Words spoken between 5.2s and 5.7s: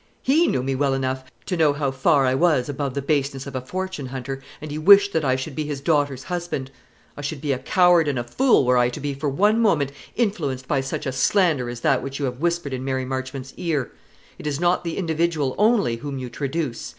I should be